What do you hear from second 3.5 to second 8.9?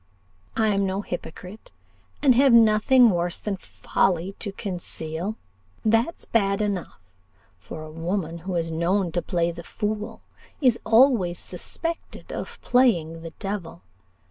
folly to conceal: that's bad enough for a woman who is